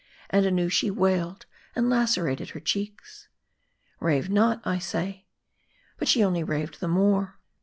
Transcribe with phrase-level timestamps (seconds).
[0.31, 1.45] And anew she wailed,
[1.75, 3.27] and lacerated her cheeks."
[3.99, 5.27] Rave not, I say.""'
[5.99, 7.37] But she only raved the more.